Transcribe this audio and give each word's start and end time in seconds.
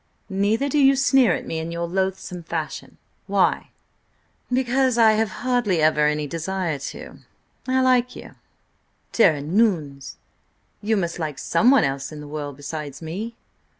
"Neither 0.31 0.67
do 0.67 0.79
you 0.79 0.95
sneer 0.95 1.33
at 1.35 1.45
me 1.45 1.59
in 1.59 1.71
your 1.71 1.87
loathsome 1.87 2.41
fashion. 2.41 2.97
Why?" 3.27 3.69
"Because 4.51 4.97
I 4.97 5.11
have 5.11 5.29
hardly 5.45 5.79
ever 5.79 6.07
any 6.07 6.25
desire 6.25 6.79
to. 6.79 7.19
I 7.67 7.81
like 7.81 8.15
you." 8.15 8.31
"Tare 9.11 9.35
an' 9.35 9.55
ouns! 9.61 10.17
you 10.81 10.97
must 10.97 11.19
like 11.19 11.37
someone 11.37 11.83
else 11.83 12.11
in 12.11 12.19
the 12.19 12.27
world 12.27 12.57
besides 12.57 13.03
me?" 13.03 13.35